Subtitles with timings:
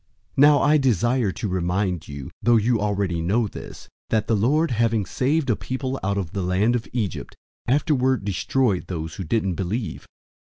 [0.35, 4.71] 001:005 Now I desire to remind you, though you already know this, that the Lord,
[4.71, 7.35] having saved a people out of the land of Egypt,
[7.67, 10.07] afterward destroyed those who didn't believe.